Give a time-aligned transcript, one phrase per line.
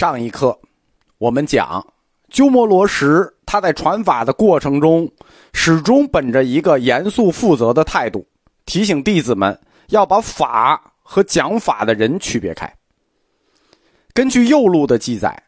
[0.00, 0.58] 上一课，
[1.18, 1.86] 我们讲
[2.30, 5.06] 鸠摩罗什他在传法的过程中，
[5.52, 8.26] 始终本着一个严肃负责的态度，
[8.64, 12.74] 提醒弟子们要把法和讲法的人区别开。
[14.14, 15.38] 根据右录的记载，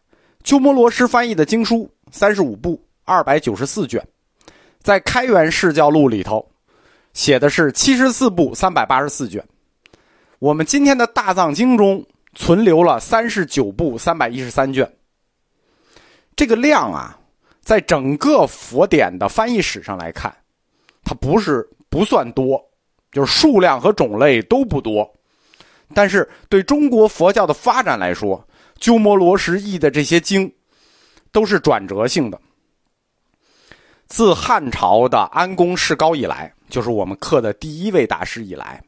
[0.44, 4.06] 鸠摩罗什翻译的经书三十五部二百九十四卷，
[4.82, 6.46] 在《开元释教录》里头
[7.14, 9.42] 写的是七十四部三百八十四卷。
[10.38, 12.04] 我们今天的大藏经中。
[12.34, 14.90] 存留了三十九部三百一十三卷，
[16.34, 17.18] 这个量啊，
[17.60, 20.34] 在整个佛典的翻译史上来看，
[21.04, 22.62] 它不是不算多，
[23.10, 25.14] 就是数量和种类都不多。
[25.94, 30.50] 但是对中国佛教的发展来说，鸠摩罗什译的这些经，
[31.30, 32.40] 都是转折性的。
[34.06, 38.82] 自汉朝的安公世高以来，就是我们刻的第一位大师以来。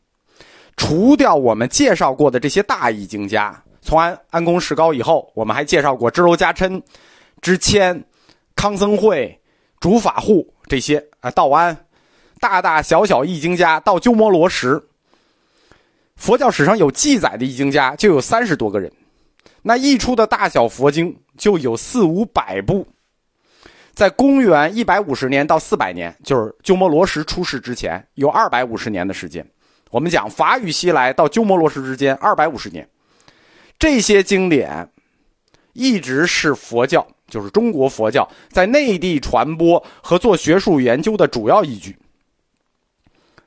[0.76, 6.82] 除掉我们介绍过的这些大译经家，从安安公世高以后，我们还介绍过支娄迦琛、
[7.40, 8.04] 知谦、
[8.56, 9.40] 康僧会、
[9.78, 11.76] 竺法护这些啊，道安，
[12.40, 14.82] 大大小小译经家到鸠摩罗什，
[16.16, 18.90] 佛教史上有记载的译经家就有三十多个人，
[19.62, 22.86] 那译出的大小佛经就有四五百部，
[23.94, 29.46] 在公元一百五十年到四百年，就是鸠摩罗什出世之前，有二百五十年的时间。
[29.90, 32.88] 我们讲法语西来到鸠摩罗什之间二百五十年，
[33.78, 34.90] 这些经典
[35.72, 41.96] 一直是佛教，就是中国佛教在内地传播和做学术研究的主要依据。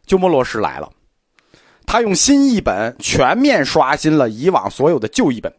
[0.06, 0.90] 鸠摩罗什来了，
[1.86, 5.54] 他用新译本全面刷新了以往所有的旧译本，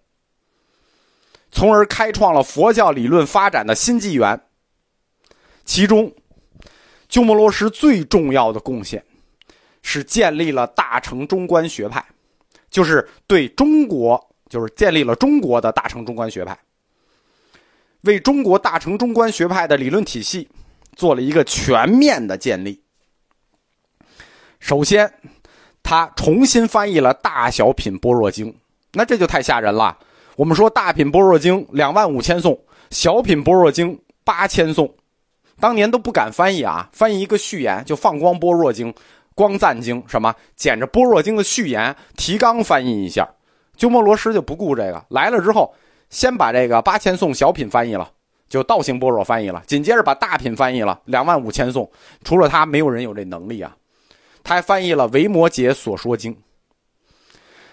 [1.50, 4.40] 从而开创了佛教理论发展的新纪元。
[5.66, 6.10] 其中，
[7.10, 9.04] 鸠摩罗什最重要的贡献。
[9.82, 12.04] 是建立了大乘中观学派，
[12.70, 16.58] 就是对中国，就是建立了中国的大乘中观学派，
[18.02, 20.48] 为中国大乘中观学派的理论体系
[20.94, 22.82] 做了一个全面的建立。
[24.60, 25.12] 首先，
[25.82, 28.52] 他重新翻译了《大小品般若经》，
[28.92, 29.96] 那这就太吓人了。
[30.36, 32.52] 我们说《大品般若经》两万五千颂，
[32.90, 34.92] 《小品般若经》八千颂，
[35.60, 38.92] 当年都不敢翻译啊，翻译一个序言就放光般若经。
[39.38, 43.24] 光赞经什么捡着般若经的序言提纲翻译一下，
[43.76, 45.72] 鸠摩罗什就不顾这个来了之后，
[46.10, 48.10] 先把这个八千颂小品翻译了，
[48.48, 51.88] 就道行般若翻译了，紧接着把大品翻译了两万五千颂，
[52.24, 53.76] 除了他没有人有这能力啊，
[54.42, 56.36] 他还翻译了维摩诘所说经。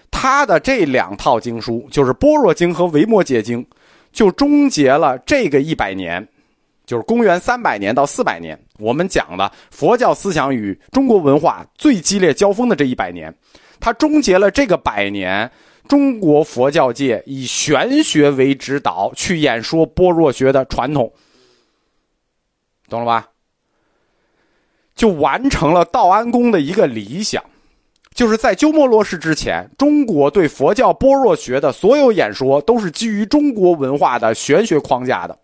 [0.08, 3.66] 他的这两套经书就是般若经和维摩诘经，
[4.12, 6.28] 就终结了这个一百年。
[6.86, 13.34] 就是公元三百年到四百年，我们讲的佛教思想与中国文化最激烈交锋的这一百年，
[13.80, 15.50] 它终结了这个百年
[15.88, 21.12] 中国佛教界以玄学为指导去演说般若学的传统，
[22.88, 23.28] 懂了吧？
[24.94, 27.42] 就完成了道安公的一个理想，
[28.14, 35.36] 就是在鸠摩罗什之前，中国对佛教般若学的所有演说都是基于中国文化的玄学框架的。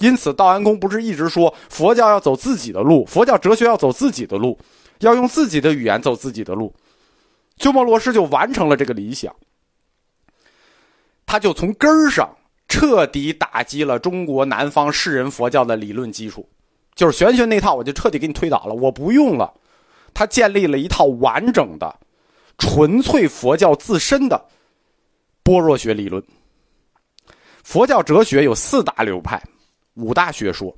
[0.00, 4.58] 因此，道安公不是一直说佛教要走自己的路，佛教哲学要走自己的路，
[5.00, 6.74] 要用自己的语言走自己的路。
[7.56, 9.34] 鸠摩罗什就完成了这个理想，
[11.26, 12.34] 他就从根儿上
[12.66, 16.48] 彻底打击了中国南方世人佛教的理论基础，
[16.94, 19.52] 就是玄学那套，我就彻底给你推倒了，我不用了。
[20.14, 21.94] 他建立了一套完整的、
[22.56, 24.42] 纯粹佛教自身的
[25.42, 26.24] 般若学理论。
[27.62, 29.40] 佛教哲学有四大流派。
[30.00, 30.74] 五大学说，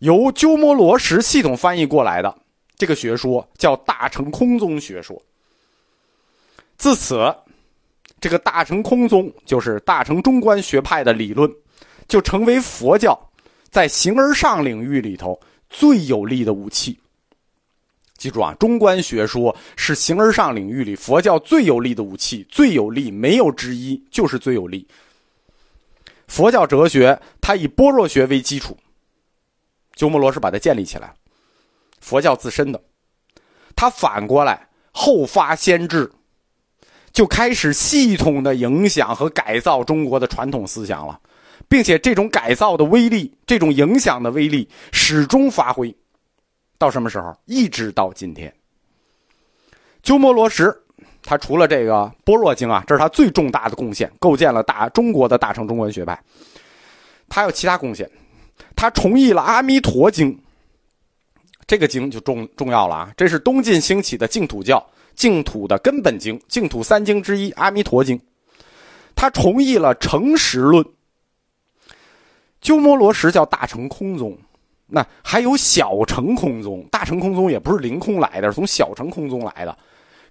[0.00, 2.34] 由鸠摩罗什系统翻译过来的
[2.76, 5.20] 这个学说叫大乘空宗学说。
[6.76, 7.32] 自此，
[8.20, 11.48] 这个大乘空宗就是大乘中观学派的理论，
[12.08, 13.16] 就成为佛教
[13.70, 15.38] 在形而上领域里头
[15.70, 16.98] 最有力的武器。
[18.16, 24.86] 记住啊，中观学说是形而上领域里佛教最有力的武器，最有力，没有之一，就是最有力。
[26.32, 28.74] 佛教哲学，它以般若学为基础，
[29.94, 31.12] 鸠摩罗什把它建立起来。
[32.00, 32.82] 佛教自身的，
[33.76, 36.10] 他反过来后发先至，
[37.12, 41.20] 就开始系统的影响和改造中国的传统思想了，
[41.68, 45.94] 并且这种改造的威力，这种影响的威力始终发挥，
[46.78, 47.36] 到什么时候？
[47.44, 48.50] 一直到今天。
[50.02, 50.81] 鸠摩罗什。
[51.22, 51.92] 他除了这个
[52.24, 56.20] 《般若经》啊，这是他最重大的贡献，构建了大中国的大乘中观学派。
[57.28, 58.10] 他有其他贡献，
[58.76, 60.32] 他重译了《阿弥陀经》，
[61.66, 63.12] 这个经就重重要了啊！
[63.16, 64.84] 这是东晋兴起的净土教
[65.14, 68.18] 净土的根本经，净土三经之一《阿弥陀经》。
[69.14, 70.84] 他重译了成实论。
[72.60, 74.36] 鸠摩罗什叫大乘空宗，
[74.86, 76.86] 那还有小乘空宗。
[76.90, 79.78] 大乘空宗也不是凌空来的，是从小乘空宗来的。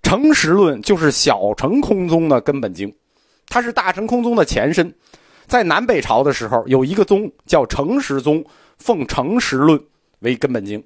[0.03, 2.93] 成实论就是小乘空宗的根本经，
[3.47, 4.93] 它是大乘空宗的前身。
[5.47, 8.43] 在南北朝的时候，有一个宗叫成实宗，
[8.77, 9.81] 奉成实论
[10.19, 10.81] 为根本经。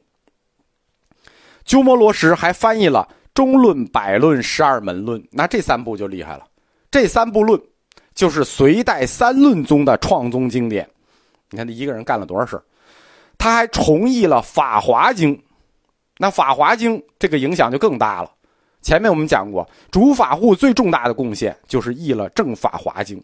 [1.63, 6.45] 鸠摩罗什还翻译了《中论》《百论》《十二门论》，那这三部就厉害了。
[6.91, 7.59] 这三部论
[8.13, 10.87] 就是隋代三论宗的创宗经典。
[11.49, 12.61] 你看他一个人干了多少事
[13.37, 15.35] 他还重译了《法华经》，
[16.17, 18.31] 那《法华经》这个影响就更大了。
[18.85, 23.17] 前面我们讲过，主法护最重大的贡献就是译了《正法华经》。《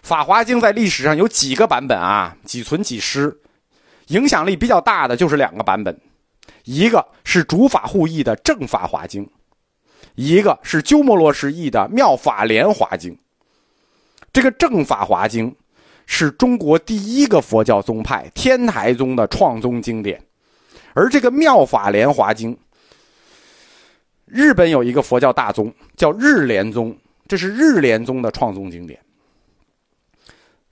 [0.00, 2.34] 法华经》在历史上有几个版本啊？
[2.46, 3.36] 几存几失，
[4.06, 6.00] 影响力比较大的就是两个版本，
[6.64, 9.22] 一个是主法护译的《正法华经》，
[10.14, 13.12] 一个是鸠摩罗什译的《妙法莲华经》。
[14.32, 15.50] 这个《正法华经》。
[16.06, 20.22] 是中国第一个佛教宗派天台宗的创宗经典，
[20.92, 22.54] 而这个《妙法莲华经》，
[24.34, 26.92] 日本有一个佛教大宗叫日莲宗，
[27.28, 28.98] 这是日莲宗的创宗经典。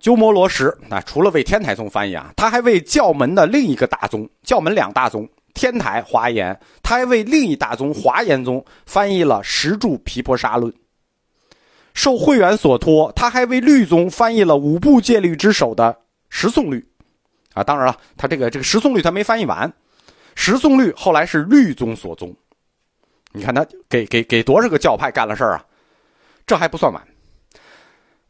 [0.00, 10.72] 鸠摩罗什啊除了为天台宗翻译啊，他还为教门的另一个大宗，教门两大宗天台、华严，他还为另一大宗华严宗翻译了《十住毗婆沙论》。
[11.94, 15.96] 受慧远所托，他还为律宗翻译了五部戒律之首的
[16.30, 16.84] 十颂律，
[17.54, 19.72] 啊，当然了，他这个这个十颂律他没翻译完，
[20.34, 22.34] 十颂律后来是律宗所宗。
[23.32, 25.64] 你看他给给给多少个教派干了事儿啊？
[26.46, 27.02] 这还不算完，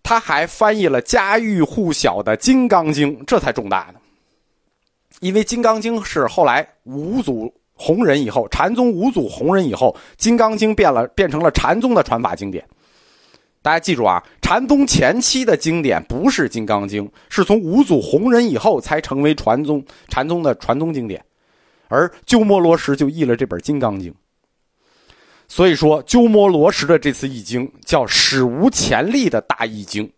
[0.03, 3.99] 他还翻译了家喻户晓的《金刚经》，这才重大呢。
[5.21, 12.65] 因为《金刚经》是后来五祖弘忍以后，禅宗五祖弘忍以后，《金刚经》变了，变成了禅宗的传法经典。
[13.63, 21.25] 大家记住啊，禅宗前期的经典不是《金刚经》，是从五祖弘忍以后才成为传宗禅宗的传宗经典，
[21.89, 24.13] 而鸠摩罗什就译了这本《金刚经》。
[25.55, 30.11] 所以说，鸠摩罗什的这次译经叫史无前例的大译经。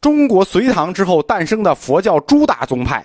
[0.00, 3.04] 中国隋唐之后诞生的佛教诸大宗派，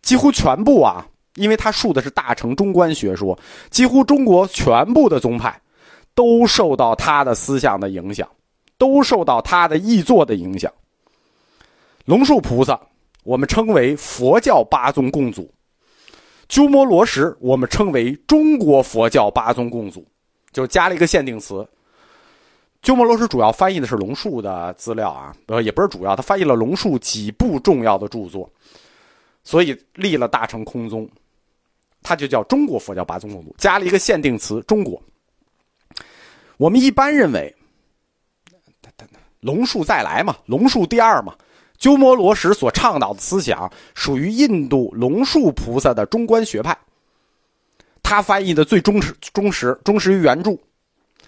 [0.00, 3.38] 几乎全部啊，因为他述的是大乘中观学说，
[3.68, 5.60] 几乎中国全部的宗派。
[6.14, 8.26] 都受到他的思想的影响，
[8.78, 10.72] 都受到他的译作的影响。
[12.06, 12.80] 龙树菩萨，
[13.22, 15.44] 我们称为佛教八宗共祖；
[16.48, 20.06] 鸠摩罗什，我们称为中国佛教八宗共祖，
[20.50, 21.66] 就加了一个限定词。
[22.80, 28.50] 鸠摩罗什主要翻译的是龙树的资料啊，呃，也不是主要，他翻译了龙树几部重要的著作，
[29.44, 31.06] 所以立了大乘空宗，
[32.02, 35.02] 他就叫中国佛教八宗共祖，加了一个限定词“中国”。
[36.56, 37.54] 我们一般认为，
[39.40, 41.36] 龙树再来嘛，龙树第二嘛。
[41.78, 46.76] 鸠摩罗什所倡导的思想属于印度龙树菩萨的中观学派，
[48.02, 50.58] 他翻译的最忠实、忠实、忠实于原著，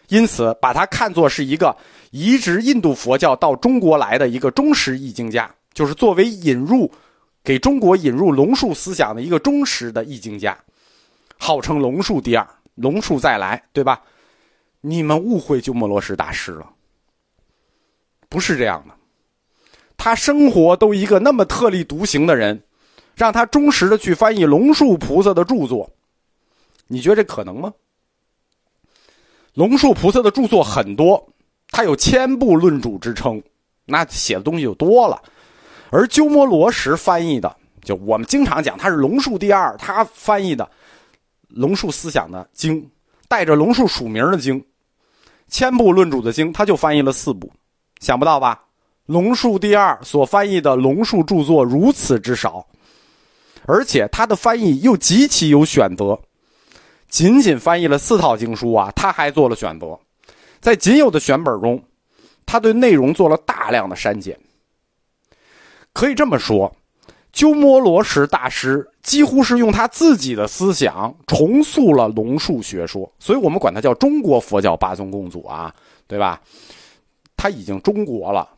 [0.08, 1.76] 因此把他看作是一个
[2.10, 6.90] 移植印度佛教到中国来的一个忠实译经家，就是作为引入
[7.44, 10.58] 给中国引入龙树思想的一个忠实的译经家，
[11.38, 14.02] 号称龙树第二，龙树再来，对吧？
[14.80, 16.68] 你们误会鸠摩罗什大师了，
[18.28, 18.94] 不是这样的。
[20.02, 22.58] 他生活都一个那么特立独行的人，
[23.14, 25.90] 让他忠实的去翻译龙树菩萨的著作，
[26.86, 27.70] 你觉得这可能吗？
[29.52, 31.22] 龙树菩萨的著作很多，
[31.68, 33.42] 他有千部论主之称，
[33.84, 35.20] 那写的东西就多了。
[35.90, 40.66] 而鸠摩罗什翻译的，就我们经常讲他是龙树第二，他翻译的
[41.48, 42.90] 龙树思想的经，
[43.28, 44.64] 带着龙树署名的经。
[45.48, 47.52] 千部论主的经，他就翻译了四部，
[47.98, 48.64] 想不到吧？
[49.10, 52.64] 龙树第二所翻译的龙树著作如此之少，
[53.66, 56.16] 而且他的翻译又极其有选择，
[57.08, 59.98] 仅仅翻译了四套经书啊，他还做了选择，
[60.60, 61.82] 在仅有的选本中，
[62.46, 64.38] 他对内容做了大量的删减。
[65.92, 66.72] 可以这么说。
[67.32, 75.72] 鸠摩罗什大师几乎是用他自己的思想重塑了龙树学说，所以我们管他叫中国佛教八宗共祖啊，
[76.08, 76.40] 对吧？
[77.36, 78.48] 他已经中国了。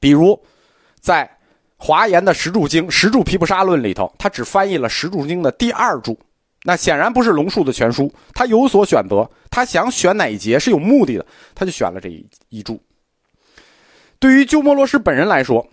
[0.00, 0.42] 比如，
[0.98, 1.30] 在
[1.76, 6.18] 华严的十住经、十住毗婆沙论里头，他只翻译了十住经的第二柱，
[6.64, 12.80] 那显然不是龙树的全书，他有所选择，他想选哪一节是有目的的，他就选了这一一注。
[14.18, 15.66] 对于鸠摩罗什本人来说，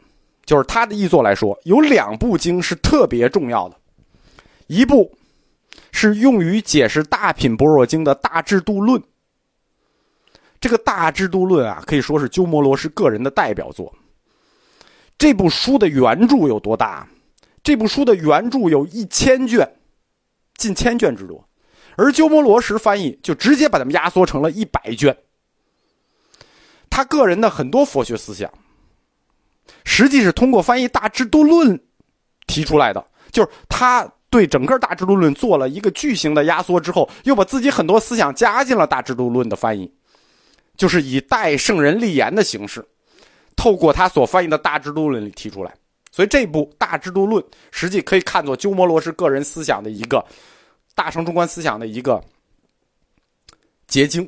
[0.46, 3.76] 就是他的译作来说，有两部经是特别重要的，
[4.68, 5.18] 一部
[5.92, 9.02] 是用于解释《大品般若经》的《大制度论》。
[10.62, 13.94] 这个《大制度论》啊，可以说是鸠摩罗什个人的代表作。
[15.18, 17.08] 这部书的原著有多大？
[17.64, 19.70] 这部书的原著有一千卷，
[20.56, 21.48] 近千卷之多，
[21.96, 25.18] 而鸠摩罗什翻译就直接把它们压缩成了一百卷。
[26.90, 28.52] 他个人的很多佛学思想，
[29.84, 31.78] 实际是通过翻译《大制度论》
[32.46, 34.12] 提出来的，就是他。
[34.30, 39.90] 对整个《大制度论》做了一个巨型的压缩之后，又把自己很多思想加进了《大制度论》的翻译，
[40.76, 42.86] 就是以代圣人立言的形式，
[43.58, 45.74] 透过他所翻译的《大制度论》里提出来。
[46.12, 50.26] 所以这部《大制度论》实际可以看作鸠摩罗什个人思想的一个
[50.96, 52.24] 大乘中观思想的一个
[53.88, 54.28] 结晶。